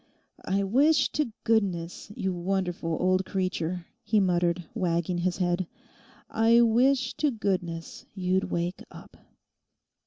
[0.45, 5.67] 'I wish to goodness, you wonderful old creature,' he muttered, wagging his head,
[6.31, 9.15] 'I wish to goodness you'd wake up.